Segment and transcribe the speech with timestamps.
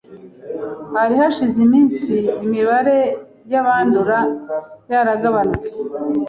[0.95, 2.13] Hari hashize iminsi
[2.45, 2.97] imibare
[3.51, 4.17] y’abandura
[4.91, 5.73] yaragabanutse